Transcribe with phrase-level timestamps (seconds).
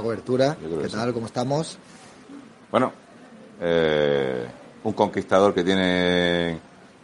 [0.00, 0.56] buena cobertura.
[0.82, 1.12] ¿Qué tal?
[1.12, 1.78] ¿Cómo estamos?
[2.70, 2.92] Bueno,
[3.60, 4.46] eh,
[4.84, 6.58] un conquistador que tiene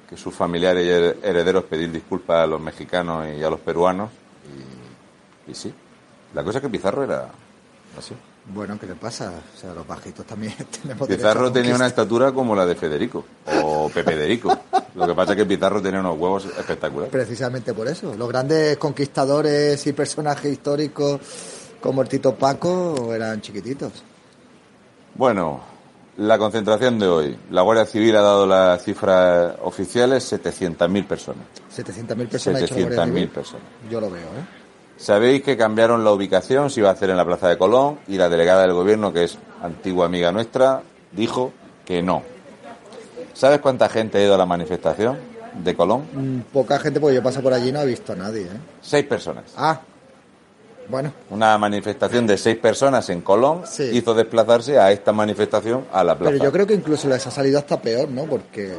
[0.08, 4.10] que sus familiares y her- herederos pedir disculpas a los mexicanos y a los peruanos.
[5.46, 5.72] Y, y sí,
[6.34, 7.28] la cosa es que Pizarro era
[7.98, 8.14] así.
[8.44, 9.32] Bueno, ¿qué le pasa?
[9.56, 13.24] O sea, los bajitos también tenemos Pizarro tenía una estatura como la de Federico
[13.62, 14.56] o Pepe Derico.
[14.94, 17.10] Lo que pasa es que Pizarro tenía unos huevos espectaculares.
[17.12, 18.14] Precisamente por eso.
[18.14, 21.20] Los grandes conquistadores y personajes históricos
[21.83, 23.93] como el Tito Paco eran chiquititos.
[25.15, 25.60] Bueno,
[26.16, 27.38] la concentración de hoy.
[27.50, 31.44] La Guardia Civil ha dado las cifras oficiales, 700.000 personas.
[31.76, 32.62] 700.000 personas.
[32.62, 33.28] ha hecho la Guardia 700.000 Civil.
[33.28, 33.66] personas.
[33.91, 34.44] Yo lo veo, ¿eh?
[34.97, 38.16] Sabéis que cambiaron la ubicación, se iba a hacer en la Plaza de Colón y
[38.16, 41.53] la delegada del gobierno, que es antigua amiga nuestra, dijo
[41.84, 42.22] que no.
[43.34, 45.19] ¿Sabes cuánta gente ha ido a la manifestación
[45.64, 46.04] de Colón?
[46.12, 48.60] Mm, Poca gente, porque yo paso por allí y no he visto a nadie, ¿eh?
[48.81, 49.44] Seis personas.
[49.56, 49.81] Ah,
[50.88, 53.84] bueno, Una manifestación de seis personas en Colón Sí.
[53.93, 56.32] hizo desplazarse a esta manifestación a la plaza.
[56.32, 58.25] pero yo creo que incluso les ha salido hasta peor, ¿no?
[58.25, 58.75] Porque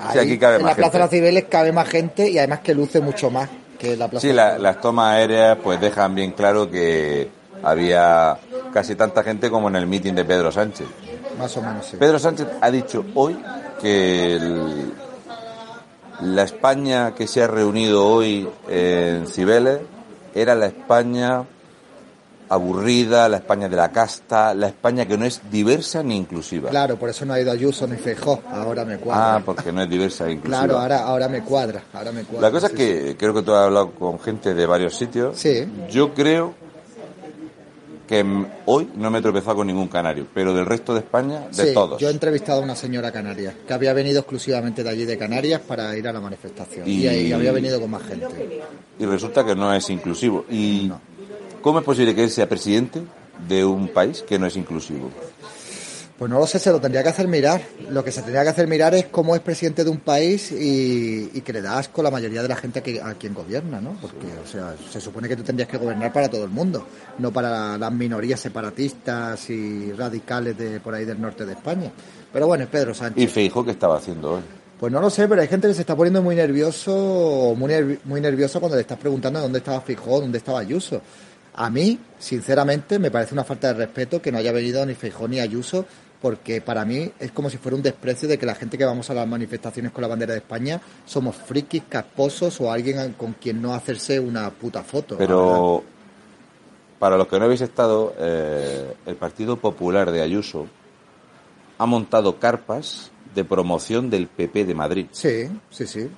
[0.00, 2.60] ahí, aquí cabe en más la Plaza de los Cibeles cabe más gente y además
[2.60, 3.48] que luce mucho más
[3.78, 7.28] que la Plaza Sí, de la- las tomas aéreas pues dejan bien claro que
[7.62, 8.38] había
[8.72, 10.86] casi tanta gente como en el mitin de Pedro Sánchez.
[11.38, 11.96] Más o menos, sí.
[11.96, 13.38] Pedro Sánchez ha dicho hoy
[13.80, 14.92] que el-
[16.22, 19.78] la España que se ha reunido hoy en Cibeles
[20.34, 21.44] era la España
[22.48, 26.70] aburrida, la España de la casta, la España que no es diversa ni inclusiva.
[26.70, 28.42] Claro, por eso no ha ido Ayuso ni Feijó.
[28.50, 29.36] Ahora me cuadra.
[29.36, 30.64] Ah, porque no es diversa e inclusiva.
[30.64, 31.82] claro, ahora, ahora me cuadra.
[31.92, 32.48] Ahora me cuadra.
[32.48, 35.36] La cosa es sí, que creo que tú has hablado con gente de varios sitios.
[35.38, 35.66] Sí.
[35.90, 36.54] Yo creo
[38.08, 38.24] que
[38.66, 41.74] hoy no me he tropezado con ningún canario, pero del resto de España, de Sí,
[41.74, 42.00] todos.
[42.00, 45.60] Yo he entrevistado a una señora canaria que había venido exclusivamente de allí de Canarias
[45.60, 46.88] para ir a la manifestación.
[46.88, 48.26] Y, Y- ahí había venido con más gente.
[48.98, 50.46] Y resulta que no es inclusivo.
[50.50, 51.00] ¿Y No.
[51.60, 53.02] cómo es posible que él sea presidente
[53.46, 55.10] de un país que no es inclusivo?
[56.18, 57.62] Pues no lo sé, se lo tendría que hacer mirar.
[57.90, 61.30] Lo que se tendría que hacer mirar es cómo es presidente de un país y,
[61.32, 63.96] y que le da asco la mayoría de la gente que, a quien gobierna, ¿no?
[64.00, 66.84] Porque, o sea, se supone que tú tendrías que gobernar para todo el mundo,
[67.18, 71.92] no para las minorías separatistas y radicales de por ahí del norte de España.
[72.32, 73.22] Pero bueno, es Pedro Sánchez.
[73.22, 74.42] ¿Y Feijo qué estaba haciendo hoy?
[74.80, 77.98] Pues no lo sé, pero hay gente que se está poniendo muy nervioso, muy, nervi-
[78.04, 81.00] muy nervioso cuando le estás preguntando dónde estaba Fijó, dónde estaba Ayuso.
[81.54, 85.26] A mí, sinceramente, me parece una falta de respeto que no haya venido ni Fijó
[85.26, 85.84] ni Ayuso,
[86.20, 89.08] porque para mí es como si fuera un desprecio de que la gente que vamos
[89.10, 93.62] a las manifestaciones con la bandera de España somos frikis, casposos o alguien con quien
[93.62, 95.16] no hacerse una puta foto.
[95.16, 95.84] Pero
[96.98, 100.66] para los que no habéis estado, eh, el Partido Popular de Ayuso
[101.78, 105.06] ha montado carpas de promoción del PP de Madrid.
[105.12, 106.08] Sí, sí, sí.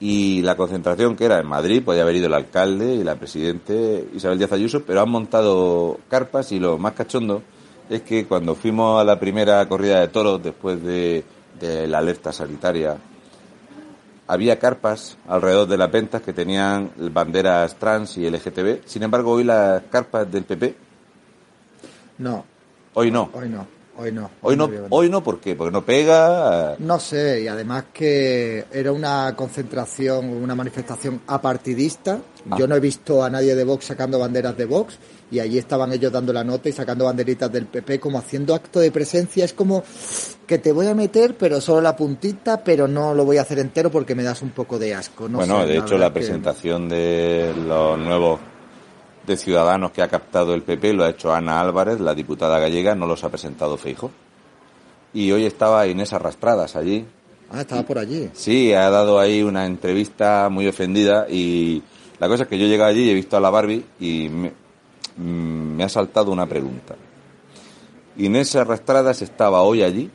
[0.00, 4.06] Y la concentración que era en Madrid, podía haber ido el alcalde y la presidente
[4.14, 7.42] Isabel Díaz Ayuso, pero han montado carpas y lo más cachondo
[7.88, 11.24] es que cuando fuimos a la primera corrida de toros después de,
[11.60, 12.96] de la alerta sanitaria,
[14.26, 18.86] había carpas alrededor de las ventas que tenían banderas trans y LGTB.
[18.86, 20.76] Sin embargo, hoy las carpas del PP,
[22.18, 22.44] No,
[22.94, 23.30] hoy no.
[23.32, 23.66] hoy no.
[24.00, 24.30] Hoy no.
[24.42, 25.56] Hoy no, hoy no, ¿por qué?
[25.56, 26.76] Porque no pega.
[26.78, 32.20] No sé, y además que era una concentración, una manifestación apartidista.
[32.48, 32.56] Ah.
[32.56, 34.96] Yo no he visto a nadie de Vox sacando banderas de Vox
[35.32, 38.78] y allí estaban ellos dando la nota y sacando banderitas del PP como haciendo acto
[38.78, 39.44] de presencia.
[39.44, 39.82] Es como
[40.46, 43.58] que te voy a meter, pero solo la puntita, pero no lo voy a hacer
[43.58, 45.28] entero porque me das un poco de asco.
[45.28, 48.38] No bueno, sé, de hecho, la que- presentación de los nuevos
[49.28, 52.94] de Ciudadanos que ha captado el PP lo ha hecho Ana Álvarez, la diputada gallega,
[52.94, 54.10] no los ha presentado Feijo.
[55.12, 57.06] Y hoy estaba Inés Arrastradas allí.
[57.50, 58.28] Ah, estaba por allí.
[58.32, 61.82] Sí, ha dado ahí una entrevista muy ofendida y
[62.18, 64.28] la cosa es que yo he llegado allí y he visto a la Barbie y
[64.28, 64.52] me,
[65.16, 66.96] mm, me ha saltado una pregunta.
[68.16, 70.10] Inés Arrastradas estaba hoy allí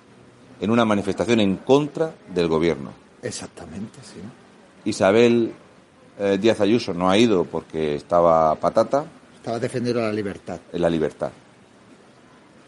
[0.59, 2.91] en una manifestación en contra del gobierno.
[3.21, 4.19] Exactamente, sí.
[4.85, 5.53] Isabel
[6.19, 9.05] eh, Díaz Ayuso no ha ido porque estaba patata
[9.35, 10.59] Estaba defendiendo la libertad.
[10.71, 11.31] en la libertad.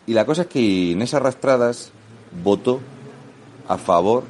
[0.07, 1.91] Y la cosa es que Inés Arrastradas
[2.43, 2.79] votó
[3.67, 4.23] a favor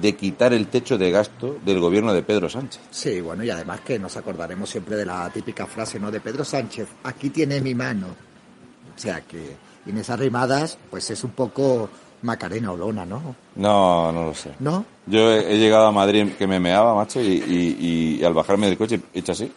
[0.00, 2.80] de quitar el techo de gasto del gobierno de Pedro Sánchez.
[2.90, 6.10] Sí, bueno, y además que nos acordaremos siempre de la típica frase, ¿no?
[6.10, 8.06] De Pedro Sánchez, aquí tiene mi mano.
[8.08, 9.54] O sea que
[9.86, 11.90] Inés Arrimadas, pues es un poco
[12.22, 13.34] Macarena Olona, ¿no?
[13.56, 14.50] No, no lo sé.
[14.60, 14.84] ¿No?
[15.06, 18.66] Yo he, he llegado a Madrid que me meaba, macho, y, y- y al bajarme
[18.68, 19.50] del coche he hecho así.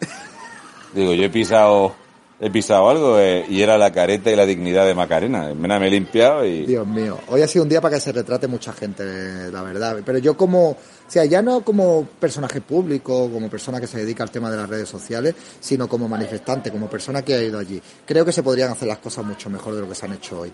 [0.94, 1.94] Digo, yo he pisado,
[2.40, 5.54] he pisado algo eh, y era la careta y la dignidad de Macarena.
[5.54, 6.66] Me me he limpiado y...
[6.66, 9.98] Dios mío, hoy ha sido un día para que se retrate mucha gente, la verdad.
[10.04, 10.76] Pero yo como, o
[11.06, 14.68] sea, ya no como personaje público, como persona que se dedica al tema de las
[14.68, 17.80] redes sociales, sino como manifestante, como persona que ha ido allí.
[18.04, 20.40] Creo que se podrían hacer las cosas mucho mejor de lo que se han hecho
[20.40, 20.52] hoy.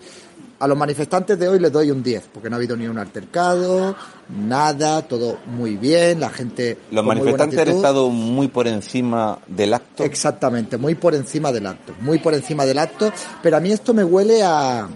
[0.59, 2.97] A los manifestantes de hoy les doy un 10, porque no ha habido ni un
[2.97, 3.95] altercado,
[4.27, 6.77] nada, todo muy bien, la gente...
[6.91, 10.03] Los con muy buena manifestantes han estado muy por encima del acto.
[10.03, 13.09] Exactamente, muy por encima del acto, muy por encima del acto,
[13.41, 14.89] pero a mí esto me huele a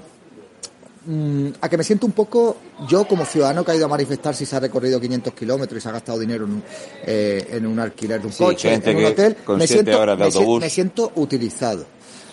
[1.05, 2.57] mm, a que me siento un poco,
[2.89, 5.81] yo como ciudadano que ha ido a manifestar si se ha recorrido 500 kilómetros y
[5.81, 6.63] se ha gastado dinero en un,
[7.05, 10.69] eh, en un alquiler de un Sí, coche, en un hotel, me, siento, me me
[10.69, 11.85] siento utilizado.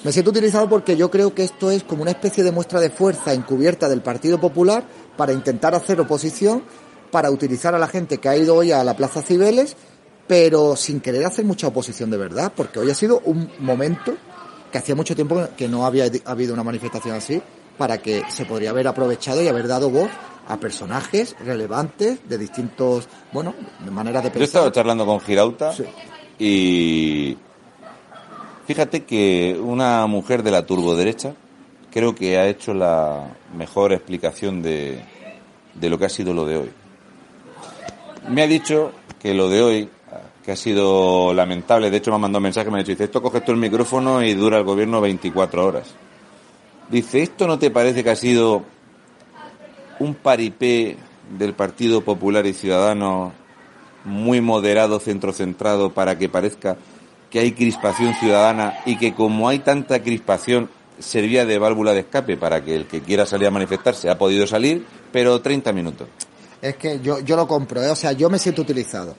[0.02, 2.88] Me siento utilizado porque yo creo que esto es como una especie de muestra de
[2.90, 4.82] fuerza encubierta del Partido Popular
[5.16, 6.62] para intentar hacer oposición,
[7.10, 9.76] para utilizar a la gente que ha ido hoy a la Plaza Cibeles,
[10.26, 14.14] pero sin querer hacer mucha oposición de verdad, porque hoy ha sido un momento
[14.72, 17.42] que hacía mucho tiempo que no había habido una manifestación así,
[17.76, 20.08] para que se podría haber aprovechado y haber dado voz
[20.48, 23.54] a personajes relevantes de distintos, bueno,
[23.84, 24.72] de maneras de Yo he estado pensar.
[24.82, 25.84] charlando con Girauta Sí.
[26.38, 27.36] y
[28.70, 31.34] fíjate que una mujer de la turboderecha
[31.90, 35.02] creo que ha hecho la mejor explicación de,
[35.74, 36.70] de lo que ha sido lo de hoy.
[38.28, 39.88] Me ha dicho que lo de hoy,
[40.44, 43.02] que ha sido lamentable, de hecho me ha mandado un mensaje, me ha dicho, dice,
[43.02, 45.92] esto coges tú el micrófono y dura el gobierno 24 horas.
[46.88, 48.62] Dice, ¿esto no te parece que ha sido
[49.98, 50.96] un paripé
[51.36, 53.32] del Partido Popular y Ciudadanos
[54.04, 56.76] muy moderado, centrocentrado, para que parezca
[57.30, 60.68] que hay crispación ciudadana y que como hay tanta crispación
[60.98, 64.46] servía de válvula de escape para que el que quiera salir a manifestarse ha podido
[64.46, 66.08] salir, pero 30 minutos.
[66.60, 67.88] Es que yo, yo lo compro, ¿eh?
[67.88, 69.16] o sea, yo me siento utilizado,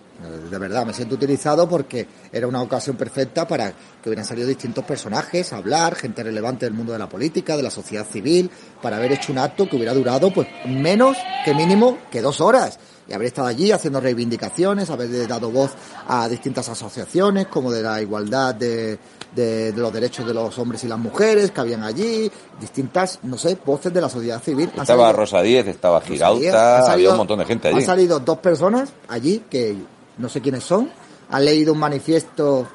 [0.52, 4.86] de verdad, me siento utilizado porque era una ocasión perfecta para que hubieran salido distintos
[4.86, 8.98] personajes a hablar, gente relevante del mundo de la política, de la sociedad civil, para
[8.98, 12.78] haber hecho un acto que hubiera durado pues menos que mínimo que dos horas.
[13.08, 15.72] Y haber estado allí haciendo reivindicaciones, haber dado voz
[16.08, 18.98] a distintas asociaciones como de la igualdad de,
[19.36, 23.38] de, de los derechos de los hombres y las mujeres que habían allí, distintas, no
[23.38, 24.66] sé, voces de la sociedad civil.
[24.70, 27.78] Estaba salido- Rosa Díez, estaba Girauta, han salido- había un montón de gente allí.
[27.78, 29.76] Han salido dos personas allí que
[30.18, 30.90] no sé quiénes son.
[31.30, 32.68] Han leído un manifiesto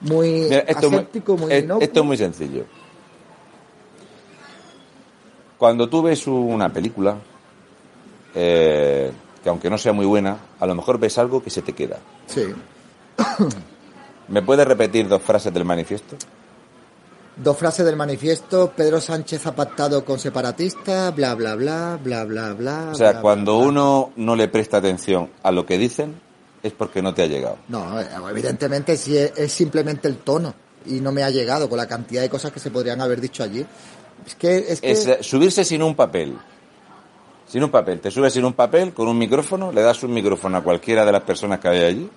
[0.00, 2.64] muy Mira, esto, muy- aséptico, muy es- esto es muy sencillo.
[5.56, 7.16] Cuando tú ves una película,
[8.34, 11.72] eh, que aunque no sea muy buena, a lo mejor ves algo que se te
[11.72, 11.98] queda.
[12.26, 12.44] Sí.
[14.28, 16.16] ¿Me puedes repetir dos frases del manifiesto?
[17.36, 18.72] Dos frases del manifiesto.
[18.76, 22.90] Pedro Sánchez ha pactado con separatistas, bla, bla, bla, bla, bla, bla.
[22.92, 23.68] O sea, bla, cuando bla, bla.
[23.68, 26.14] uno no le presta atención a lo que dicen,
[26.62, 27.58] es porque no te ha llegado.
[27.68, 30.54] No, eh, evidentemente sí es, es simplemente el tono.
[30.84, 33.42] Y no me ha llegado con la cantidad de cosas que se podrían haber dicho
[33.42, 33.64] allí.
[34.26, 34.58] Es que...
[34.58, 36.36] Es que Es eh, subirse sin un papel.
[37.52, 38.00] Sin un papel.
[38.00, 41.12] Te subes sin un papel, con un micrófono, le das un micrófono a cualquiera de
[41.12, 42.10] las personas que hay allí.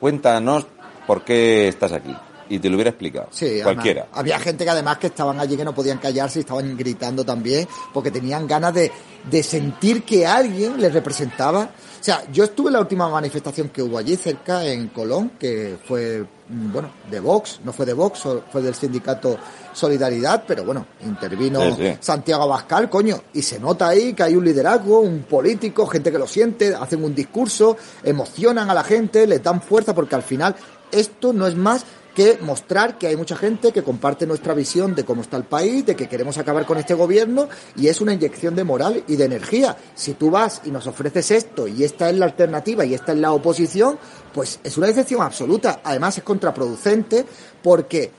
[0.00, 0.64] Cuéntanos
[1.06, 2.16] por qué estás aquí.
[2.48, 3.28] Y te lo hubiera explicado.
[3.30, 4.06] Sí, además, cualquiera.
[4.14, 7.68] había gente que además que estaban allí que no podían callarse y estaban gritando también
[7.92, 8.90] porque tenían ganas de,
[9.30, 11.68] de sentir que alguien les representaba.
[12.04, 15.78] O sea, yo estuve en la última manifestación que hubo allí cerca, en Colón, que
[15.88, 19.38] fue, mm, bueno, de Vox, no fue de Vox, fue del sindicato
[19.72, 21.96] Solidaridad, pero bueno, intervino Sí, sí.
[22.00, 26.18] Santiago Abascal, coño, y se nota ahí que hay un liderazgo, un político, gente que
[26.18, 30.54] lo siente, hacen un discurso, emocionan a la gente, les dan fuerza, porque al final
[30.92, 35.04] esto no es más que mostrar que hay mucha gente que comparte nuestra visión de
[35.04, 38.54] cómo está el país, de que queremos acabar con este gobierno y es una inyección
[38.54, 39.76] de moral y de energía.
[39.94, 43.18] Si tú vas y nos ofreces esto y esta es la alternativa y esta es
[43.18, 43.98] la oposición,
[44.32, 45.80] pues es una decepción absoluta.
[45.82, 47.24] Además es contraproducente
[47.62, 48.10] porque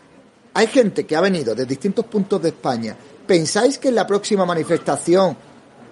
[0.53, 2.95] hay gente que ha venido de distintos puntos de España.
[3.25, 5.35] ¿Pensáis que en la próxima manifestación,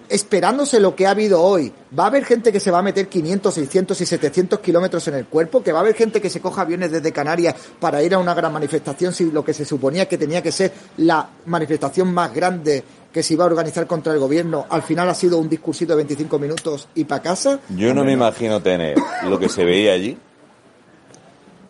[0.08, 3.08] esperándose lo que ha habido hoy, va a haber gente que se va a meter
[3.08, 5.62] 500, 600 y 700 kilómetros en el cuerpo?
[5.62, 8.34] ¿Que va a haber gente que se coja aviones desde Canarias para ir a una
[8.34, 12.84] gran manifestación si lo que se suponía que tenía que ser la manifestación más grande
[13.12, 15.98] que se iba a organizar contra el gobierno, al final ha sido un discursito de
[15.98, 17.60] 25 minutos y para casa?
[17.68, 18.96] Yo no me imagino tener
[19.28, 20.18] lo que se veía allí,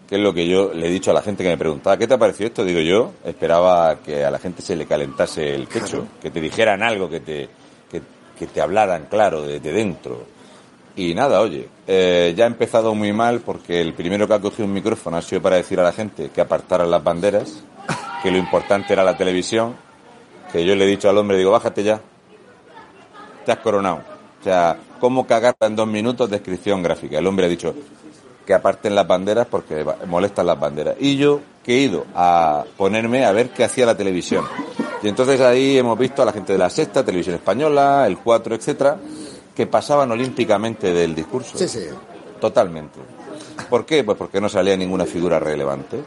[0.08, 2.06] que es lo que yo le he dicho a la gente que me preguntaba, ¿qué
[2.06, 2.64] te ha parecido esto?
[2.64, 6.82] Digo yo, esperaba que a la gente se le calentase el pecho, que te dijeran
[6.82, 7.48] algo, que te,
[8.38, 10.24] que, te hablaran claro desde dentro.
[10.96, 14.66] Y nada, oye, eh, ya ha empezado muy mal porque el primero que ha cogido
[14.66, 17.64] un micrófono ha sido para decir a la gente que apartaran las banderas,
[18.22, 19.74] que lo importante era la televisión,
[20.52, 22.00] que yo le he dicho al hombre, digo, bájate ya,
[23.44, 24.02] te has coronado.
[24.40, 26.30] O sea, ¿cómo cagarla en dos minutos?
[26.30, 27.18] Descripción gráfica.
[27.18, 27.74] El hombre ha dicho
[28.46, 30.96] que aparten las banderas porque molestan las banderas.
[31.00, 34.44] Y yo que he ido a ponerme a ver qué hacía la televisión.
[35.04, 38.54] Y entonces ahí hemos visto a la gente de la Sexta, Televisión Española, el 4,
[38.54, 38.96] etcétera,
[39.54, 41.58] que pasaban olímpicamente del discurso.
[41.58, 41.84] Sí, sí.
[42.40, 43.00] Totalmente.
[43.68, 44.02] ¿Por qué?
[44.02, 46.02] Pues porque no salía ninguna figura relevante.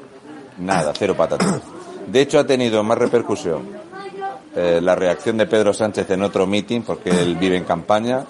[0.57, 1.61] Nada, cero patatas.
[2.07, 3.69] De hecho, ha tenido más repercusión
[4.55, 8.25] eh, la reacción de Pedro Sánchez en otro meeting, porque él vive en campaña,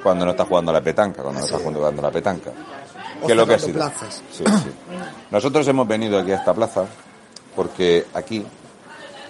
[0.00, 2.52] cuando no está jugando a la petanca, cuando no está jugando a la petanca.
[3.20, 3.84] O Que es lo que ha sido.
[4.30, 4.44] Sí, sí.
[5.32, 6.84] Nosotros hemos venido aquí a esta plaza
[7.56, 8.46] porque aquí,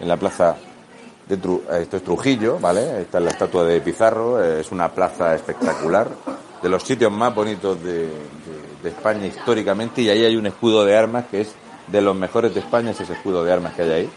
[0.01, 0.57] en la plaza
[1.29, 3.01] de Tru- esto es Trujillo, ¿vale?
[3.01, 6.09] Esta es la estatua de Pizarro, es una plaza espectacular,
[6.63, 8.09] de los sitios más bonitos de,
[8.85, 11.55] España históricamente, y ahí hay un escudo de armas que es
[11.87, 14.11] de los mejores de España, es ese escudo de armas que hay ahí.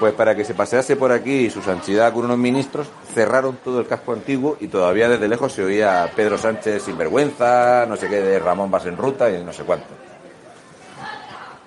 [0.00, 3.86] Pues para que se pasease por aquí su santidad con unos ministros, cerraron todo el
[3.86, 8.38] casco antiguo y todavía desde lejos se oía Pedro Sánchez sinvergüenza, no sé qué, de
[8.38, 9.88] Ramón vas ruta y no sé cuánto.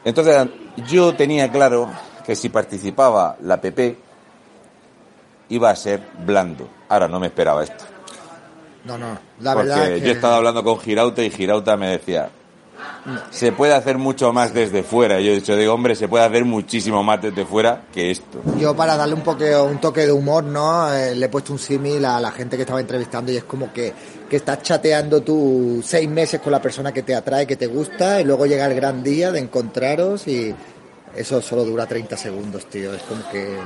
[0.04, 0.48] Entonces
[0.90, 1.90] yo tenía claro
[2.26, 3.98] que si participaba la PP
[5.52, 6.68] iba a ser blando.
[6.90, 7.86] Ahora no me esperaba esto.
[8.84, 10.02] No, no, la porque verdad que...
[10.02, 12.32] yo estaba hablando con Girauta y Girauta me decía,
[13.30, 15.20] se puede hacer mucho más desde fuera.
[15.20, 18.42] Y yo he dicho, digo, hombre, se puede hacer muchísimo más desde fuera que esto.
[18.58, 20.92] Yo para darle un, poque, un toque de humor, ¿no?
[20.92, 23.72] Eh, le he puesto un símil a la gente que estaba entrevistando y es como
[23.72, 23.94] que,
[24.30, 28.20] que estás chateando tú seis meses con la persona que te atrae, que te gusta
[28.20, 30.56] y luego llega el gran día de encontraros y
[31.16, 32.94] eso solo dura 30 segundos, tío.
[32.94, 33.58] Es como que,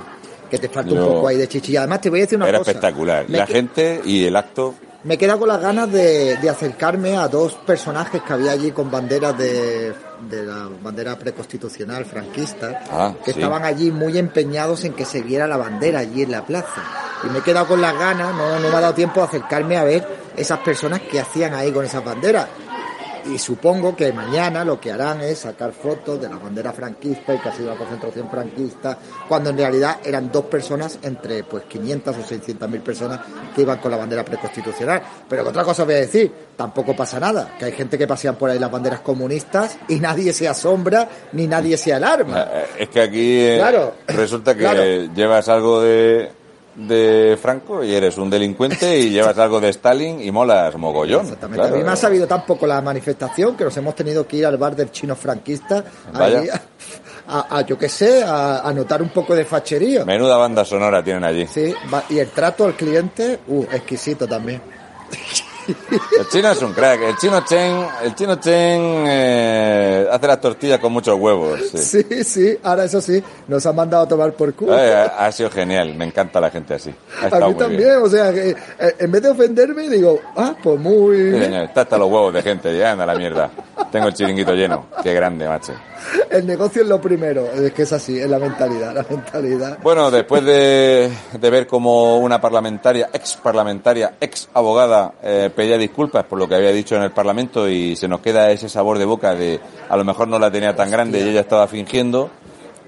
[0.59, 1.79] que te falta un poco ahí de chichilla.
[1.81, 2.71] Además te voy a decir una Era cosa.
[2.71, 3.25] espectacular.
[3.29, 7.15] Me La gente y el acto, me he quedado con las ganas de, de acercarme
[7.15, 9.93] a dos personajes que había allí con banderas de,
[10.29, 13.39] de la bandera preconstitucional franquista, Ah, que sí.
[13.39, 16.81] estaban allí muy empeñados en que se viera la bandera allí en la plaza.
[17.23, 19.77] Y me he quedado con las ganas, no, no me ha dado tiempo de acercarme
[19.77, 22.47] a ver esas personas que hacían ahí con esas banderas.
[23.27, 27.39] Y supongo que mañana lo que harán es sacar fotos de la bandera franquista y
[27.39, 32.17] que ha sido la concentración franquista, cuando en realidad eran dos personas entre pues 500
[32.17, 33.21] o 600 mil personas
[33.55, 35.01] que iban con la bandera preconstitucional.
[35.27, 38.05] Pero que otra cosa os voy a decir, tampoco pasa nada, que hay gente que
[38.07, 42.41] pasean por ahí las banderas comunistas y nadie se asombra ni nadie se alarma.
[42.53, 43.95] eh, es que aquí eh, Claro.
[44.07, 44.83] resulta que Claro.
[45.15, 46.31] llevas algo de,
[46.75, 51.21] de Franco y eres un delincuente y llevas algo de Stalin y molas mogollón.
[51.25, 51.61] Exactamente.
[51.61, 51.75] Claro.
[51.75, 54.45] A mí me ha sabido tan poco la manifestación que nos hemos tenido que ir
[54.45, 56.47] al bar del chino franquista ahí
[57.27, 60.05] a, a- yo qué sé, a, a notar un poco de facherío.
[60.05, 61.47] Menuda banda sonora tienen allí.
[61.47, 61.73] Sí,
[62.09, 64.61] y el trato al cliente, uh, exquisito también.
[65.67, 67.01] El chino es un crack.
[67.01, 71.59] El chino Chen, el chino Chen eh, hace las tortillas con muchos huevos.
[71.73, 72.03] sí.
[72.03, 74.77] Sí, sí, ahora eso sí, nos han mandado a tomar por culo.
[74.77, 75.95] Eh, ha sido genial.
[75.95, 76.93] Me encanta la gente así.
[77.21, 78.01] Ha a mí también, bien.
[78.03, 81.63] o sea, que eh, en vez de ofenderme, digo, ah, pues muy Sí, señor.
[81.65, 82.77] Está hasta los huevos de gente.
[82.77, 83.49] Ya anda la mierda.
[83.91, 84.87] Tengo el chiringuito lleno.
[85.03, 85.73] Qué grande, macho.
[86.35, 89.77] El negocio es lo primero, es que es así, es la mentalidad, la mentalidad.
[89.81, 96.25] Bueno, después de, de ver como una parlamentaria, ex parlamentaria, ex abogada, eh, pedía disculpas
[96.25, 99.05] por lo que había dicho en el Parlamento y se nos queda ese sabor de
[99.05, 102.29] boca de a lo mejor no la tenía tan grande y ella estaba fingiendo,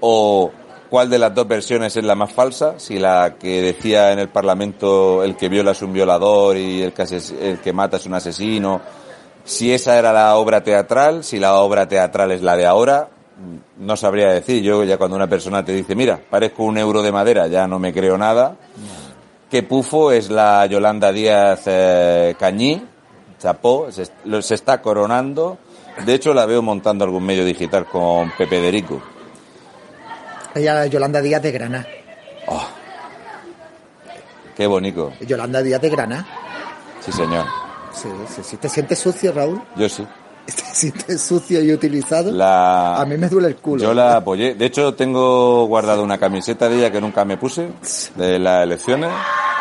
[0.00, 0.50] o
[0.90, 4.28] cuál de las dos versiones es la más falsa, si la que decía en el
[4.28, 8.04] Parlamento el que viola es un violador y el que, ases- el que mata es
[8.06, 8.80] un asesino,
[9.44, 13.08] Si esa era la obra teatral, si la obra teatral es la de ahora,
[13.78, 14.62] no sabría decir.
[14.62, 17.78] Yo ya cuando una persona te dice, mira, parezco un euro de madera, ya no
[17.78, 18.56] me creo nada.
[19.50, 22.84] Que pufo es la Yolanda Díaz eh, Cañí,
[23.38, 25.58] chapó, se, está coronando.
[26.04, 29.00] De hecho, la veo montando algún medio digital con Pepe Derico.
[30.54, 31.86] Ella Yolanda Díaz de Granada.
[34.56, 35.12] Qué bonito.
[35.20, 36.26] Yolanda Díaz de Granada.
[37.00, 37.46] Sí, señor.
[37.92, 38.56] Sí, sí, sí.
[38.56, 39.62] ¿Te sientes sucio, Raúl?
[39.76, 40.06] Yo sí.
[40.54, 42.32] ¿Te sientes sucio y utilizado?
[42.32, 42.96] La...
[42.96, 43.82] A mí me duele el culo.
[43.82, 44.54] Yo la apoyé.
[44.54, 47.68] De hecho, tengo guardada una camiseta de ella que nunca me puse,
[48.16, 49.10] de las elecciones,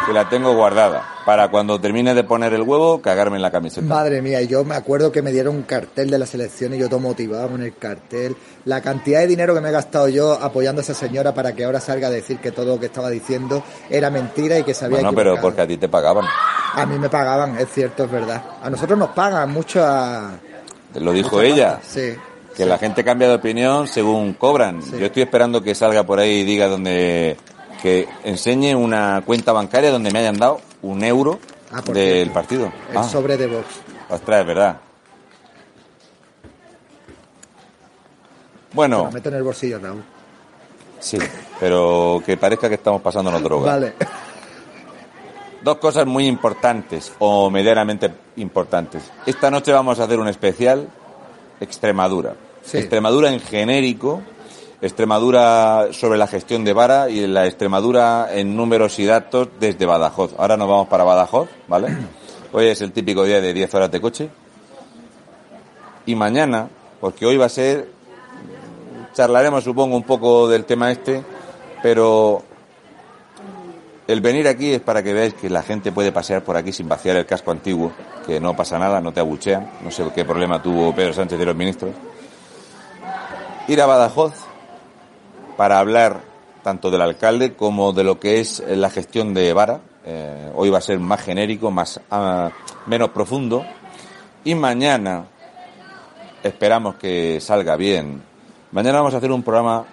[0.10, 1.04] y la tengo guardada.
[1.26, 3.86] Para cuando termine de poner el huevo, cagarme en la camiseta.
[3.86, 6.82] Madre mía, y yo me acuerdo que me dieron un cartel de las elecciones y
[6.82, 8.38] yo todo motivado con el cartel.
[8.64, 11.66] La cantidad de dinero que me he gastado yo apoyando a esa señora para que
[11.66, 14.86] ahora salga a decir que todo lo que estaba diciendo era mentira y que se
[14.86, 16.26] había Bueno, pero porque a ti te pagaban.
[16.74, 18.42] A mí me pagaban, es cierto, es verdad.
[18.64, 20.32] A nosotros nos pagan mucho a...
[21.00, 21.80] Lo dijo ella.
[21.88, 22.16] Sí.
[22.56, 24.82] Que la gente cambia de opinión según cobran.
[24.82, 24.92] Sí.
[25.00, 27.38] Yo estoy esperando que salga por ahí y diga donde
[27.82, 31.40] que enseñe una cuenta bancaria donde me hayan dado un euro
[31.72, 32.34] Ah, del cierto.
[32.34, 32.72] partido.
[32.92, 33.66] El Ah, sobre de Vox.
[34.10, 34.78] ostras, es verdad.
[38.74, 40.04] Bueno, Lo meto en el bolsillo, Raúl.
[41.00, 41.18] sí,
[41.60, 43.72] pero que parezca que estamos pasándonos droga.
[43.74, 43.94] Vale.
[45.68, 49.04] Dos cosas muy importantes o medianamente importantes.
[49.26, 50.88] Esta noche vamos a hacer un especial
[51.60, 52.36] Extremadura.
[52.64, 52.78] Sí.
[52.78, 54.22] Extremadura en genérico,
[54.82, 60.36] Extremadura sobre la gestión de vara y la Extremadura en números y datos desde Badajoz.
[60.38, 61.98] Ahora nos vamos para Badajoz, ¿vale?
[62.54, 64.30] Hoy es el típico día de 10 horas de coche.
[66.06, 66.70] Y mañana,
[67.02, 67.90] porque hoy va a ser,
[69.14, 71.26] charlaremos supongo un poco del tema este,
[71.84, 72.47] pero
[74.08, 76.88] el venir aquí es para que veáis que la gente puede pasear por aquí sin
[76.88, 77.92] vaciar el casco antiguo,
[78.26, 79.70] que no pasa nada, no te abuchean.
[79.84, 81.94] No sé qué problema tuvo Pedro Sánchez y los ministros.
[83.68, 84.34] Ir a Badajoz
[85.58, 86.22] para hablar
[86.64, 89.82] tanto del alcalde como de lo que es la gestión de Vara.
[90.06, 92.50] Eh, hoy va a ser más genérico, más ah,
[92.86, 93.66] menos profundo.
[94.46, 95.26] Y mañana
[96.44, 98.22] esperamos que salga bien.
[98.72, 99.86] Mañana vamos a hacer un programa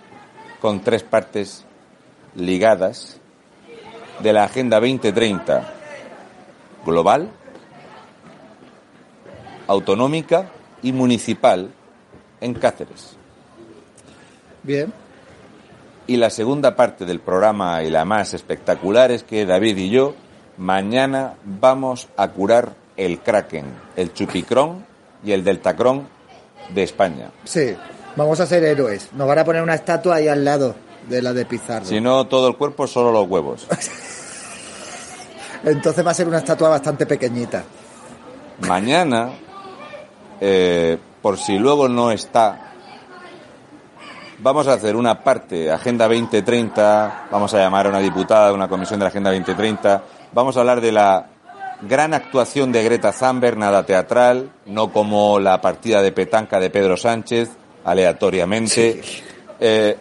[0.60, 1.64] con tres partes
[2.36, 3.20] ligadas
[4.20, 5.72] de la Agenda 2030
[6.84, 7.30] global,
[9.66, 10.50] autonómica
[10.82, 11.70] y municipal
[12.40, 13.16] en Cáceres.
[14.62, 14.92] Bien.
[16.06, 20.14] Y la segunda parte del programa y la más espectacular es que David y yo
[20.58, 23.64] mañana vamos a curar el Kraken,
[23.96, 24.84] el Chupicrón
[25.24, 26.06] y el Deltacrón
[26.74, 27.30] de España.
[27.44, 27.74] Sí.
[28.16, 29.10] Vamos a ser héroes.
[29.14, 30.76] Nos van a poner una estatua ahí al lado
[31.08, 31.84] de la de Pizarro.
[31.84, 33.66] Si no todo el cuerpo, solo los huevos.
[35.64, 37.64] Entonces va a ser una estatua bastante pequeñita.
[38.60, 39.30] Mañana,
[40.40, 42.72] eh, por si luego no está,
[44.38, 48.68] vamos a hacer una parte, Agenda 2030, vamos a llamar a una diputada de una
[48.68, 51.26] comisión de la Agenda 2030, vamos a hablar de la
[51.82, 56.96] gran actuación de Greta Thunberg, nada teatral, no como la partida de petanca de Pedro
[56.96, 57.50] Sánchez,
[57.84, 59.00] aleatoriamente,
[59.60, 59.96] eh,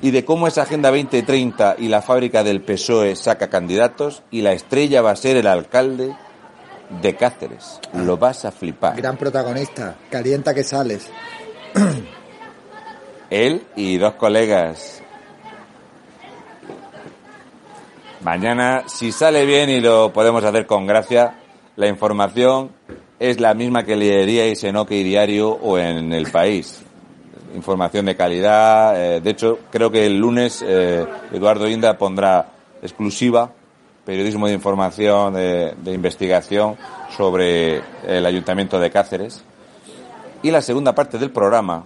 [0.00, 4.52] y de cómo esa Agenda 2030 y la fábrica del PSOE saca candidatos y la
[4.52, 6.14] estrella va a ser el alcalde
[7.00, 7.80] de Cáceres.
[7.94, 8.96] Lo vas a flipar.
[8.96, 9.96] Gran protagonista.
[10.10, 11.08] Calienta que sales.
[13.30, 15.02] Él y dos colegas.
[18.22, 21.38] Mañana, si sale bien y lo podemos hacer con gracia,
[21.76, 22.70] la información
[23.18, 26.84] es la misma que leeríais en OK Diario o en El País.
[27.54, 28.94] Información de calidad.
[28.96, 33.50] eh, de hecho, creo que el lunes eh, Eduardo Inda pondrá exclusiva
[34.04, 36.76] periodismo de información, de, de investigación
[37.16, 39.44] sobre el Ayuntamiento de Cáceres.
[40.42, 41.84] Y la segunda parte del programa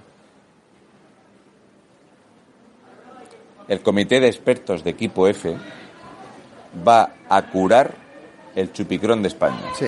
[3.69, 5.57] el comité de expertos de equipo F
[6.87, 7.95] va a curar
[8.55, 9.61] el chupicrón de España.
[9.77, 9.87] Sí.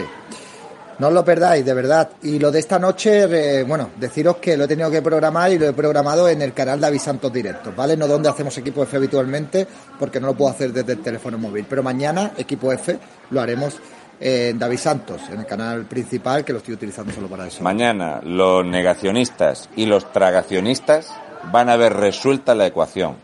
[0.99, 2.11] No os lo perdáis, de verdad.
[2.23, 5.59] Y lo de esta noche, eh, bueno, deciros que lo he tenido que programar y
[5.59, 7.97] lo he programado en el canal David Santos Directos, ¿vale?
[7.97, 9.67] No donde hacemos equipo F habitualmente,
[9.99, 11.67] porque no lo puedo hacer desde el teléfono móvil.
[11.69, 12.99] Pero mañana, equipo F,
[13.31, 13.79] lo haremos
[14.21, 17.63] en David Santos, en el canal principal, que lo estoy utilizando solo para eso.
[17.63, 21.13] Mañana los negacionistas y los tragacionistas
[21.53, 23.17] van a ver resuelta la ecuación.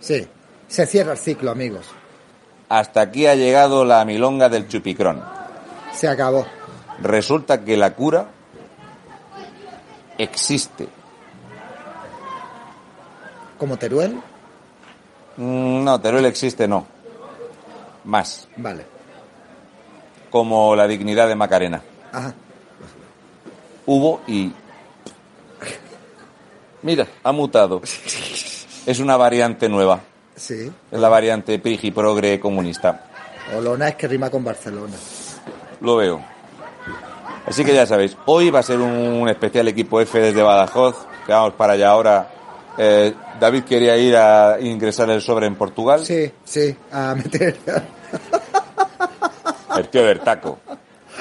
[0.00, 0.26] Sí,
[0.66, 1.86] se cierra el ciclo, amigos.
[2.70, 5.22] Hasta aquí ha llegado la milonga del chupicrón.
[5.92, 6.46] Se acabó.
[7.02, 8.28] Resulta que la cura
[10.18, 10.88] existe.
[13.58, 14.14] ¿Como Teruel?
[15.36, 16.86] Mm, No, Teruel existe, no.
[18.04, 18.48] Más.
[18.56, 18.84] Vale.
[20.30, 21.82] Como la dignidad de Macarena.
[22.12, 22.34] Ajá.
[23.86, 24.52] hubo y...
[26.82, 27.80] Mira, ha mutado.
[28.86, 30.00] Es una variante nueva.
[30.34, 30.72] Sí.
[30.90, 33.06] Es la variante Prigi Progre comunista.
[33.56, 34.94] Olona es que rima con Barcelona.
[35.80, 36.31] Lo veo.
[37.52, 41.32] Así que ya sabéis, hoy va a ser un especial equipo F desde Badajoz, que
[41.32, 42.30] vamos para allá ahora.
[42.78, 47.58] Eh, David quería ir a ingresar el sobre en Portugal, Sí, sí, a meter,
[49.76, 50.60] el tío del taco.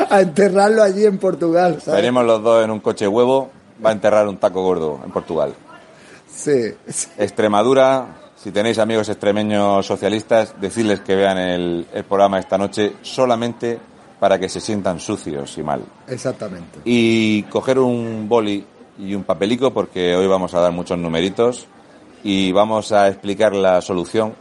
[0.10, 2.00] a enterrarlo allí en Portugal, ¿sabes?
[2.02, 3.52] Venimos los dos en un coche huevo,
[3.86, 5.54] va a enterrar un taco gordo en Portugal.
[6.34, 7.10] Sí, sí.
[7.17, 8.06] Extremadura,
[8.41, 13.82] si tenéis amigos extremeños socialistas, decirles que vean el, el programa esta noche solamente
[14.21, 15.81] para que se sientan sucios y mal.
[16.07, 16.79] exactamente.
[16.86, 18.63] y coger un boli
[18.99, 21.65] y un papelico porque hoy vamos a dar muchos numeritos
[22.23, 24.36] y vamos a explicar la solución.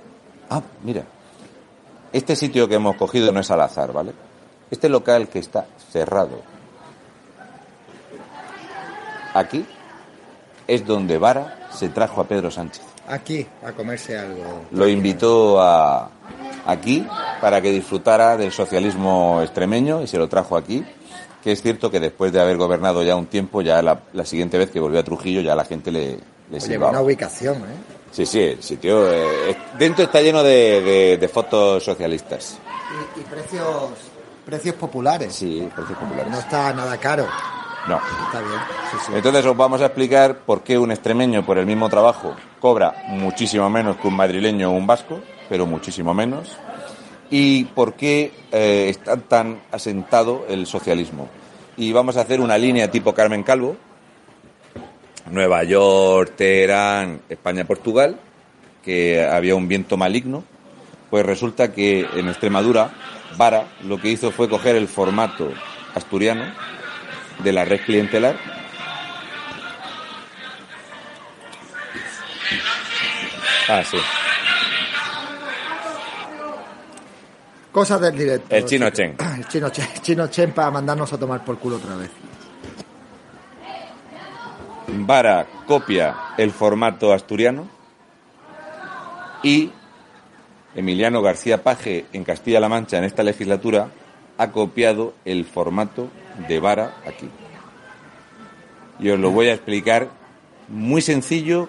[0.51, 1.05] Ah, mira,
[2.13, 4.13] este sitio que hemos cogido no es al azar, ¿vale?
[4.71, 6.43] Este local que está cerrado
[9.33, 9.65] aquí
[10.67, 12.85] es donde Vara se trajo a Pedro Sánchez.
[13.09, 14.67] Aquí, a comerse algo.
[14.73, 16.11] Lo invitó a
[16.67, 17.07] aquí
[17.41, 20.85] para que disfrutara del socialismo extremeño y se lo trajo aquí.
[21.43, 24.59] Que es cierto que después de haber gobernado ya un tiempo, ya la, la siguiente
[24.59, 26.19] vez que volvió a Trujillo, ya la gente le,
[26.51, 27.77] le Oye, buena ubicación, ¿eh?
[28.13, 29.11] Sí, sí, el sitio.
[29.11, 32.59] eh, dentro está lleno de, de- de fotos socialistas.
[33.17, 33.67] Y, y precios,
[34.45, 35.33] precios populares.
[35.35, 36.31] Sí, precios populares.
[36.31, 37.27] No está nada caro.
[37.89, 37.97] No.
[38.27, 38.61] Está bien.
[38.91, 39.13] Sí, sí.
[39.15, 43.71] Entonces os vamos a explicar por qué un extremeño por el mismo trabajo cobra muchísimo
[43.71, 46.57] menos que un madrileño o un vasco, pero muchísimo menos,
[47.29, 51.29] y por qué eh, está tan asentado el socialismo.
[51.77, 53.77] Y vamos a hacer una línea tipo Carmen Calvo,
[55.31, 58.19] Nueva York, Teherán, España, Portugal,
[58.83, 60.45] que había un viento maligno,
[61.11, 62.93] pues resulta que en Extremadura,
[63.37, 65.53] Vara lo que hizo fue coger el formato
[65.95, 66.45] asturiano
[67.45, 68.37] de la red clientelar
[73.73, 73.99] Ah, sí.
[77.73, 78.55] Cosas del directo.
[78.55, 79.17] El chino Chen.
[79.39, 82.11] El chino Chen, el chino Chen para mandarnos a tomar por culo otra vez.
[84.89, 87.69] Vara copia el formato asturiano
[89.43, 89.71] y
[90.75, 93.89] Emiliano García Paje en Castilla-La Mancha en esta legislatura
[94.37, 96.09] ha copiado el formato
[96.49, 97.29] de Vara aquí.
[98.99, 100.09] Y os lo voy a explicar
[100.69, 101.69] muy sencillo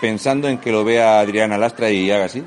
[0.00, 2.44] pensando en que lo vea Adriana Lastra y haga así.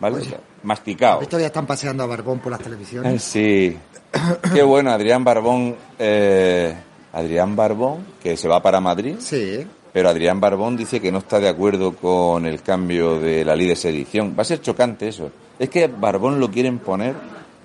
[0.00, 0.16] ¿Vale?
[0.62, 1.20] Masticado.
[1.22, 3.22] Estos ya están paseando a Barbón por las Eh, televisiones.
[3.22, 3.76] Sí.
[4.54, 5.76] Qué bueno, Adrián Barbón.
[5.98, 6.74] eh,
[7.12, 9.66] Adrián Barbón, que se va para Madrid, Sí.
[9.92, 13.66] pero Adrián Barbón dice que no está de acuerdo con el cambio de la ley
[13.66, 14.34] de sedición.
[14.38, 15.30] Va a ser chocante eso.
[15.58, 17.14] Es que Barbón lo quieren poner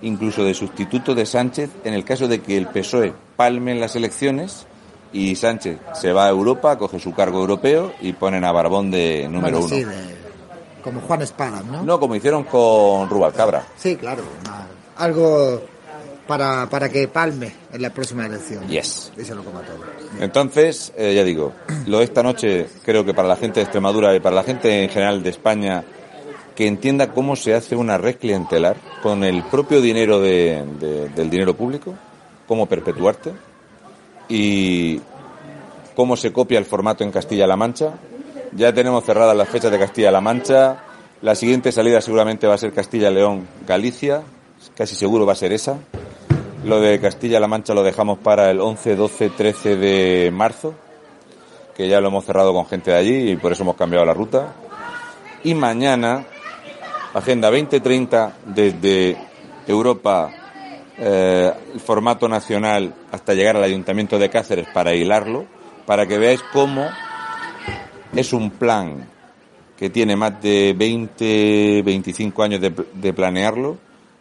[0.01, 3.95] incluso de sustituto de Sánchez en el caso de que el PSOE palme en las
[3.95, 4.65] elecciones
[5.11, 9.27] y Sánchez se va a Europa, coge su cargo europeo y ponen a Barbón de
[9.29, 9.75] número Bueno, uno.
[9.75, 10.22] sí, de-
[10.83, 11.83] como Juan Espada, ¿no?
[11.83, 13.63] No, como hicieron con Rubalcabra.
[13.77, 14.23] Sí, claro.
[14.97, 15.61] algo
[16.27, 18.67] para, para que palme en la próxima elección.
[18.67, 19.11] Yes.
[19.17, 19.77] Y se lo coma todo.
[20.19, 21.51] Entonces, eh, ya digo,
[21.87, 24.83] lo de esta noche creo que para la gente de Extremadura y para la gente
[24.83, 25.83] en general de España
[26.55, 31.29] que entienda cómo se hace una red clientelar con el propio dinero de- de- del
[31.29, 31.95] dinero público,
[32.47, 33.31] cómo perpetuarte
[34.29, 35.01] y
[35.95, 37.93] cómo se copia el formato en Castilla-La Mancha.
[38.55, 40.77] Ya tenemos cerradas las fechas de Castilla-La Mancha.
[41.23, 44.21] La siguiente salida seguramente va a ser Castilla-León, Galicia.
[44.75, 45.77] Casi seguro va a ser esa.
[46.63, 50.75] Lo de Castilla-La Mancha lo dejamos para el 11, 12, 13 de marzo,
[51.75, 54.13] que ya lo hemos cerrado con gente de allí y por eso hemos cambiado la
[54.13, 54.53] ruta.
[55.43, 56.23] Y mañana,
[57.15, 59.17] Agenda 2030, desde
[59.65, 60.29] Europa,
[60.99, 61.51] eh,
[61.83, 65.45] formato nacional, hasta llegar al Ayuntamiento de Cáceres para hilarlo,
[65.87, 66.87] para que veáis cómo
[68.15, 69.07] es un plan
[69.77, 73.77] que tiene más de 20, 25 años de, de planearlo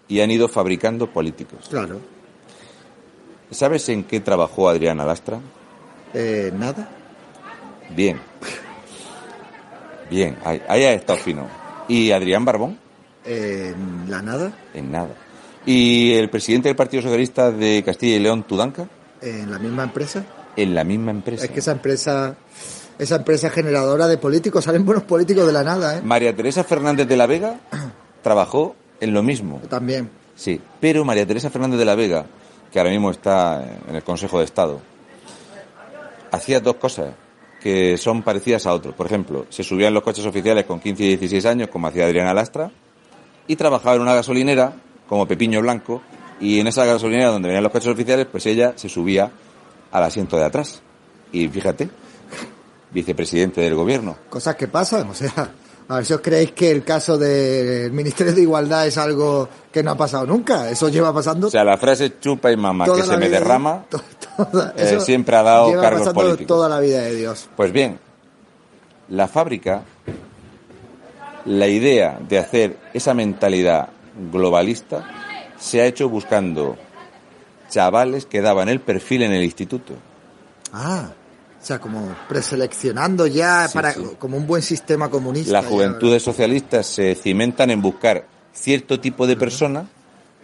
[0.09, 1.67] y han ido fabricando políticos.
[1.69, 2.01] Claro.
[3.51, 5.39] ¿Sabes en qué trabajó Adriana Lastra?
[6.15, 6.89] Eh, Nada.
[7.95, 8.19] Bien.
[10.11, 11.47] Bien, ahí, ahí ha estado fino.
[11.89, 12.79] ¿Y Adrián Barbón?
[13.25, 13.75] Eh,
[14.09, 14.53] la nada.
[14.75, 15.15] En nada.
[15.65, 18.89] ¿Y el presidente del Partido Socialista de Castilla y León, Tudanca?
[19.21, 20.25] En la misma empresa.
[20.57, 21.45] En la misma empresa.
[21.45, 22.37] Es que esa empresa,
[22.99, 26.03] esa empresa generadora de políticos, salen buenos políticos de la nada, ¿eh?
[26.03, 27.61] María Teresa Fernández de la Vega
[28.23, 29.61] trabajó en lo mismo.
[29.69, 30.11] También.
[30.35, 32.27] Sí, pero María Teresa Fernández de la Vega,
[32.71, 34.81] que ahora mismo está en el Consejo de Estado,
[36.31, 37.15] hacía dos cosas
[37.63, 38.95] que son parecidas a otros.
[38.95, 42.07] Por ejemplo, se subía en los coches oficiales con 15 y 16 años, como hacía
[42.07, 42.73] Adriana Lastra,
[43.47, 44.73] y trabajaba en una gasolinera
[45.09, 46.01] como Pepiño Blanco
[46.41, 49.31] Y en esa gasolinera donde venían los coches oficiales, pues ella se subía
[49.93, 50.83] al asiento de atrás.
[51.31, 51.89] Y fíjate,
[52.93, 54.17] vicepresidente del gobierno.
[54.29, 55.51] Cosas que pasan, o sea,
[55.89, 59.83] a ver si os creéis que el caso del Ministerio de Igualdad es algo que
[59.83, 60.71] no ha pasado nunca.
[60.71, 63.85] Eso lleva pasando O sea, la frase chupa y mamá que se me de- derrama,
[64.37, 66.47] toda- eh, siempre ha dado lleva cargos pasando políticos.
[66.47, 67.49] toda la vida de Dios.
[67.57, 67.99] Pues bien,
[69.09, 69.83] la fábrica,
[71.45, 73.89] la idea de hacer esa mentalidad
[74.31, 75.05] globalista
[75.59, 76.77] se ha hecho buscando
[77.69, 79.95] chavales que daban el perfil en el instituto.
[80.73, 81.11] Ah,
[81.63, 84.03] o sea, como preseleccionando ya Sí, para sí.
[84.19, 85.53] como un buen sistema comunista.
[85.53, 89.87] Las juventudes socialistas se cimentan en buscar cierto tipo de persona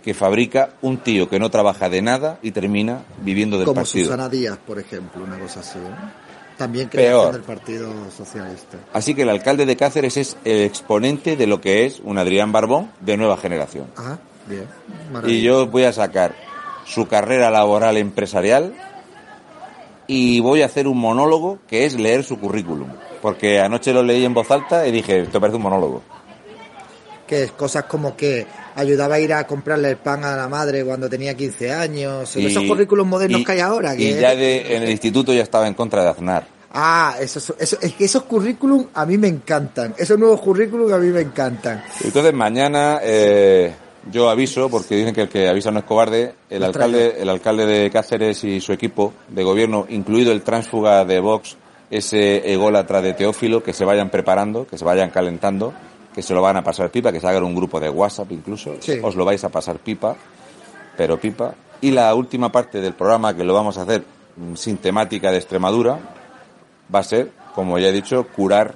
[0.02, 4.06] que fabrica un tío que no trabaja de nada y termina viviendo del como partido.
[4.06, 5.78] Susana Díaz, por ejemplo, una cosa así.
[5.78, 6.28] ¿no?
[6.56, 8.78] También creación del Partido Socialista.
[8.92, 12.52] Así que el alcalde de Cáceres es el exponente de lo que es un Adrián
[12.52, 13.86] Barbón de nueva generación.
[13.96, 14.66] Ah, bien.
[15.26, 16.34] Y yo voy a sacar
[16.84, 18.72] su carrera laboral empresarial
[20.08, 22.88] y voy a hacer un monólogo que es leer su currículum.
[23.22, 26.02] Porque anoche lo leí en voz alta y dije, esto parece un monólogo.
[27.26, 30.82] Que es cosas como que ayudaba a ir a comprarle el pan a la madre
[30.84, 32.34] cuando tenía 15 años.
[32.36, 33.94] Y- esos currículos modernos y- que hay ahora.
[33.94, 36.46] Y Que ya de- en el instituto ya estaba en contra de Aznar.
[36.72, 39.94] Ah, esos, eso, es que esos currículum a mí me encantan.
[39.98, 41.82] Esos nuevos currículum a mí me encantan.
[42.02, 43.72] Entonces mañana eh,
[44.10, 47.66] yo aviso, porque dicen que el que avisa no es cobarde, el alcalde, el alcalde
[47.66, 51.56] de Cáceres y su equipo de gobierno, incluido el tránsfuga de Vox,
[51.90, 55.72] ese ególatra de Teófilo, que se vayan preparando, que se vayan calentando,
[56.14, 58.76] que se lo van a pasar pipa, que se hagan un grupo de WhatsApp incluso,
[58.80, 58.98] Sí.
[59.02, 60.16] os lo vais a pasar pipa,
[60.96, 61.54] pero pipa.
[61.80, 64.02] Y la última parte del programa, que lo vamos a hacer
[64.36, 65.98] mm, sin temática de Extremadura,
[66.94, 68.74] va a ser, como ya he dicho, curar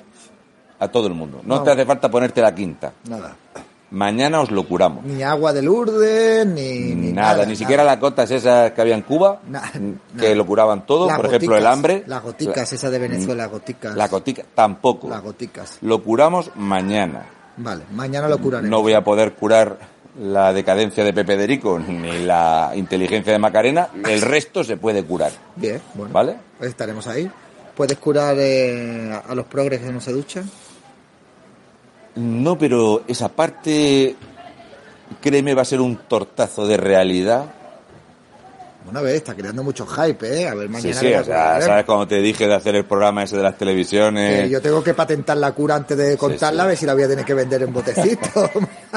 [0.78, 1.40] a todo el mundo.
[1.44, 1.62] No No.
[1.62, 2.92] te hace falta ponerte la quinta.
[3.08, 3.34] Nada.
[3.92, 5.04] Mañana os lo curamos.
[5.04, 9.02] Ni agua de Lourdes, ni, ni nada, ni siquiera las gotas esas que había en
[9.02, 9.80] Cuba, Na- que
[10.14, 10.34] nada.
[10.34, 12.02] lo curaban todo, Las por ejemplo el goticas, hambre.
[12.06, 13.94] Las goticas, esa de Venezuela, goticas.
[13.94, 15.08] La gotica, tampoco.
[15.10, 15.76] Las goticas.
[15.82, 17.26] Lo curamos mañana.
[17.58, 18.70] Vale, mañana lo curaremos.
[18.70, 19.76] No voy a poder curar
[20.18, 25.32] la decadencia de Pepe Derico ni la inteligencia de Macarena, el resto se puede curar.
[25.56, 26.12] Bien, bueno.
[26.14, 26.36] ¿Vale?
[26.58, 27.30] Pues estaremos ahí.
[27.76, 30.50] ¿Puedes curar eh, a los progres que no se duchan?
[32.14, 34.14] No, pero esa parte,
[35.20, 37.46] créeme, va a ser un tortazo de realidad.
[38.84, 40.48] Bueno, a ver, está creando mucho hype, ¿eh?
[40.48, 40.92] A ver, mañana...
[40.98, 43.56] Sí, sí, o sea, ¿sabes cuando te dije de hacer el programa ese de las
[43.56, 44.42] televisiones?
[44.42, 46.64] Que yo tengo que patentar la cura antes de contarla, sí.
[46.64, 48.50] a ver si la voy a tener que vender en botecito.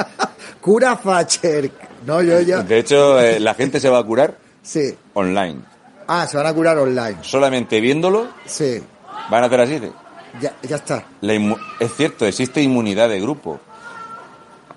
[0.60, 1.70] cura Facher.
[2.04, 2.62] No, yo ya...
[2.62, 4.96] De hecho, eh, la gente se va a curar Sí.
[5.14, 5.60] online.
[6.08, 7.18] Ah, se van a curar online.
[7.22, 8.82] Solamente viéndolo, Sí.
[9.30, 9.80] van a hacer así.
[10.40, 11.04] Ya, ya está.
[11.20, 11.34] la
[11.80, 13.60] es cierto, existe inmunidad de grupo.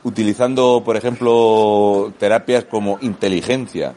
[0.03, 3.93] Utilizando, por ejemplo, terapias como inteligencia.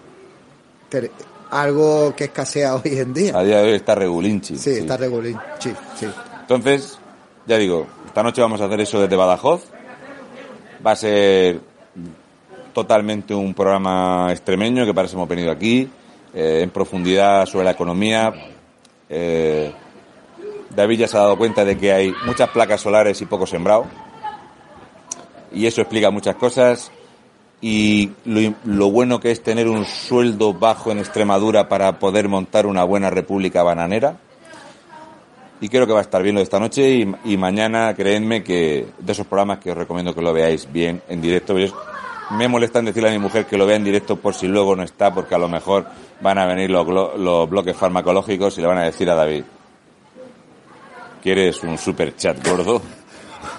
[1.50, 3.38] Algo que escasea hoy en día.
[3.38, 4.56] A día de hoy está regulinchi.
[4.56, 5.38] Sí, está regulín.
[5.58, 6.06] Sí, sí.
[6.40, 6.98] Entonces,
[7.46, 9.64] ya digo, esta noche vamos a hacer eso desde Badajoz.
[10.84, 11.60] Va a ser
[12.72, 15.88] totalmente un programa extremeño que para eso hemos venido aquí,
[16.34, 18.32] eh, en profundidad sobre la economía.
[19.08, 19.72] Eh,
[20.74, 23.86] David ya se ha dado cuenta de que hay muchas placas solares y poco sembrado.
[25.52, 26.90] Y eso explica muchas cosas.
[27.60, 32.84] Y lo, bueno que es tener un sueldo bajo en Extremadura para poder montar una
[32.84, 34.16] buena república bananera.
[35.60, 38.88] Y creo que va a estar bien lo de esta noche y, mañana, créenme que
[38.98, 41.54] de esos programas que os recomiendo que lo veáis bien en directo.
[42.32, 44.74] Me molesta en decirle a mi mujer que lo vea en directo por si luego
[44.74, 45.86] no está, porque a lo mejor
[46.20, 49.44] van a venir los, los bloques farmacológicos y le van a decir a David,
[51.22, 52.82] ¿quieres un super chat gordo?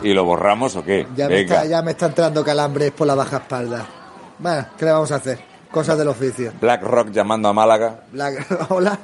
[0.01, 1.07] ¿Y lo borramos o qué?
[1.15, 3.85] Ya me, está, ya me está entrando calambres por la baja espalda.
[4.39, 5.39] Bueno, ¿qué le vamos a hacer?
[5.71, 6.51] Cosas del oficio.
[6.59, 8.01] Black Rock llamando a Málaga.
[8.13, 8.31] La-
[8.69, 8.97] Hola.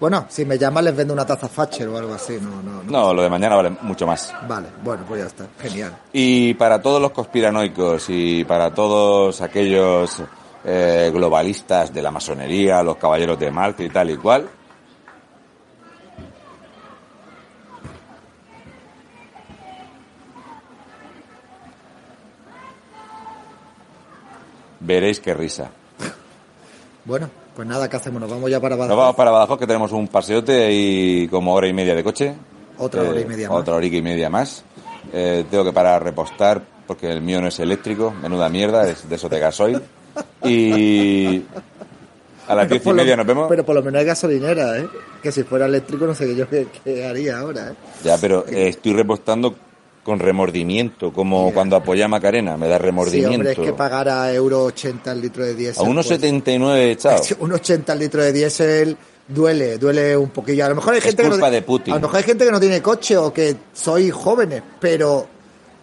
[0.00, 2.38] Bueno, si me llaman les vendo una taza Fatcher o algo así.
[2.40, 2.90] No, no, no.
[2.90, 4.32] No, lo de mañana vale mucho más.
[4.48, 5.46] Vale, bueno, pues ya está.
[5.60, 5.96] Genial.
[6.12, 10.22] Y para todos los conspiranoicos y para todos aquellos
[10.64, 14.48] eh, globalistas de la masonería, los caballeros de Marte y tal y cual,
[24.84, 25.70] veréis qué risa.
[27.04, 28.20] Bueno, pues nada, ¿qué hacemos?
[28.20, 28.98] Nos vamos ya para Nos Badajoz.
[29.02, 32.34] vamos para Badajoz que tenemos un paseote y como hora y media de coche.
[32.78, 33.58] Otra hora y media más.
[33.58, 34.64] Otra hora y media más.
[35.12, 39.08] Eh, tengo que parar a repostar porque el mío no es eléctrico, menuda mierda, es
[39.08, 39.82] de esos de gasoil.
[40.44, 41.42] Y
[42.48, 43.46] a las diez y lo- media nos vemos.
[43.48, 44.86] Pero por lo menos hay gasolinera, ¿eh?
[45.22, 47.74] Que si fuera eléctrico no sé qué yo qué, qué haría ahora, ¿eh?
[48.04, 49.54] Ya, pero eh, estoy repostando
[50.04, 51.54] con remordimiento, como Yeah.
[51.54, 53.34] cuando apoyé a Macarena, me da Sí, remordimiento.
[53.36, 55.84] hombre, es que pagar a euro 80 el litro de diésel.
[55.86, 57.34] a unos pues, 79 echados.
[57.38, 58.96] Un 80 el litro de diésel
[59.28, 60.64] duele, duele un poquillo.
[60.66, 61.94] A lo mejor hay Es gente que no, de Putin.
[61.94, 65.28] A lo mejor hay gente que no tiene coche o que sois jóvenes, pero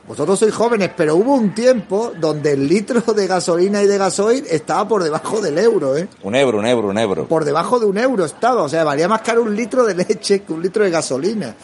[0.08, 4.43] vosotros sois jóvenes, pero hubo un tiempo donde el litro de gasolina y de gasoil
[4.49, 6.08] estaba por debajo del euro, ¿eh?
[6.23, 7.27] Un euro, un euro, un euro.
[7.27, 10.41] Por debajo de un euro estaba, o sea, valía más caro un litro de leche
[10.41, 11.55] que un litro de gasolina.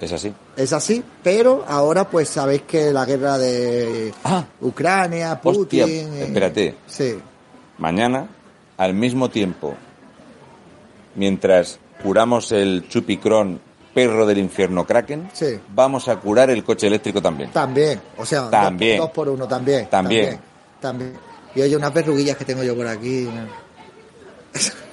[0.00, 0.32] Es así.
[0.56, 4.44] Es así, pero ahora pues sabéis que la guerra de Ah.
[4.60, 5.60] Ucrania, Putin...
[5.62, 6.74] Hostia, eh, espérate.
[6.86, 7.18] Sí,
[7.78, 8.26] Mañana,
[8.78, 9.74] al mismo tiempo,
[11.14, 13.60] mientras curamos el chupicrón
[13.94, 15.58] perro del infierno Kraken, Sí.
[15.74, 17.50] vamos a curar el coche eléctrico también.
[17.52, 18.98] También, o sea, dos- También.
[18.98, 19.88] Dos, por uno también.
[19.88, 20.38] También.
[20.80, 21.14] También.
[21.54, 23.28] Y oye, unas verruguillas que tengo yo por aquí.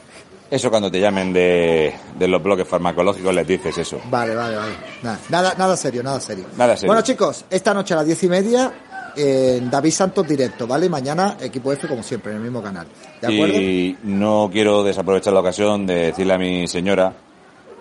[0.49, 3.99] Eso cuando te llamen de, de los bloques farmacológicos les dices eso.
[4.10, 4.73] Vale, vale, vale.
[5.01, 6.45] Nada, nada, nada serio, nada serio.
[6.58, 6.88] Nada serio.
[6.89, 8.71] Bueno, chicos, esta noche a las diez y media
[9.15, 10.89] en David Santos directo, ¿vale?
[10.89, 12.86] Mañana equipo F como siempre, en el mismo canal.
[13.21, 13.56] ¿De acuerdo?
[13.60, 17.13] Y no quiero desaprovechar la ocasión de decirle a mi señora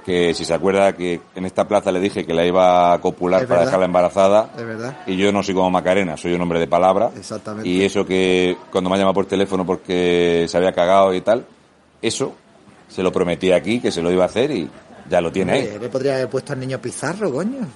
[0.05, 3.43] que si se acuerda que en esta plaza le dije que la iba a copular
[3.43, 3.67] Es para verdad.
[3.71, 4.51] dejarla embarazada.
[4.59, 4.97] Es verdad.
[5.07, 7.11] Y yo no soy como Macarena, soy un hombre de palabra.
[7.17, 7.69] Exactamente.
[7.69, 11.45] Y eso que cuando me ha llamado por teléfono porque se había cagado y tal,
[12.03, 12.35] eso
[12.93, 14.69] se lo prometí aquí que se lo iba a hacer y
[15.09, 15.79] ya lo tiene ahí.
[15.81, 17.67] Le podría haber puesto al niño Pizarro, coño.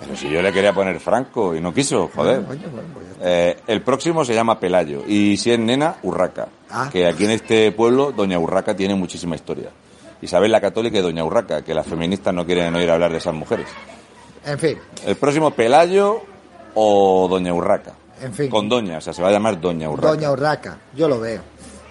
[0.00, 2.42] Pero si yo le quería poner Franco y no quiso, joder.
[2.42, 3.06] Coño, bueno, pues.
[3.20, 6.48] Eh, el próximo se llama Pelayo y si es nena, Urraca.
[6.70, 6.88] Ah.
[6.90, 9.70] Que aquí en este pueblo, Doña Urraca tiene muchísima historia.
[10.22, 13.34] Isabel la Católica y Doña Urraca, que las feministas no quieren oír hablar de esas
[13.34, 13.66] mujeres.
[14.44, 16.22] En fin, El próximo Pelayo
[16.74, 17.92] o Doña Urraca.
[18.22, 18.50] En fin.
[18.50, 20.08] Con Doña, o sea, se va a llamar Doña Urraca.
[20.08, 21.42] Doña Urraca, yo lo veo.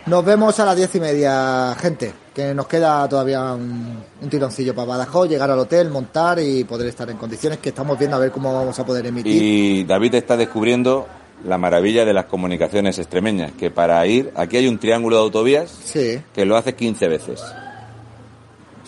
[0.10, 4.74] Nos vemos a las diez y media, gente, que nos queda todavía un, un tironcillo
[4.74, 8.20] para Badajoz, llegar al hotel, montar y poder estar en condiciones que estamos viendo a
[8.20, 9.40] ver cómo vamos a poder emitir.
[9.40, 11.08] Y David está descubriendo
[11.46, 15.70] la maravilla de las comunicaciones extremeñas, que para ir, aquí hay un triángulo de autovías
[15.70, 17.44] Sí, que lo hace 15 veces.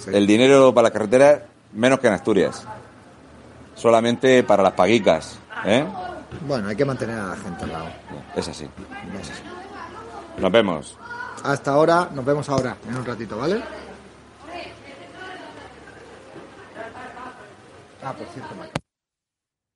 [0.04, 0.10] sí.
[0.12, 2.64] El dinero para la carretera, menos que en Asturias.
[3.76, 5.86] Solamente para las paguicas, ¿eh?
[6.48, 7.86] Bueno, hay que mantener a la gente al lado.
[8.36, 8.66] Es así.
[9.22, 9.42] Es así.
[10.40, 10.98] Nos vemos.
[11.44, 13.62] Hasta ahora, nos vemos ahora, en un ratito, ¿vale?
[18.04, 18.91] Ah, por cierto.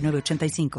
[0.00, 0.70] 906985.